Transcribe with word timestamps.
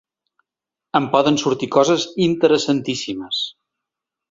En 0.99 1.05
poden 1.15 1.37
sortir 1.43 1.69
coses 1.77 2.07
interessantíssimes! 2.31 3.45